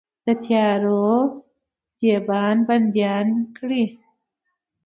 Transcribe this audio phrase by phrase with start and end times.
[0.25, 1.05] د تیارو
[1.99, 3.85] دیبان بنديان کړئ